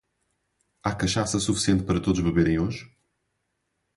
Há 0.83 0.95
cachaça 0.95 1.39
suficiente 1.39 1.83
para 1.83 1.99
todos 2.01 2.21
beberem 2.21 2.57
hoje? 2.57 2.89